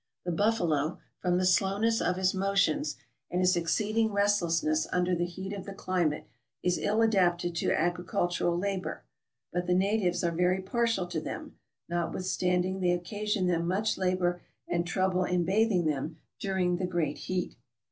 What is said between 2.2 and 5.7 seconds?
motions, and his exceeding restlessness under the heat of